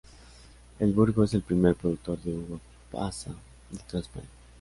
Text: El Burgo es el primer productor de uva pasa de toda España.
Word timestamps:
El 0.79 0.93
Burgo 0.93 1.23
es 1.25 1.35
el 1.35 1.43
primer 1.43 1.75
productor 1.75 2.17
de 2.23 2.33
uva 2.35 2.57
pasa 2.91 3.29
de 3.69 3.77
toda 3.87 4.01
España. 4.01 4.25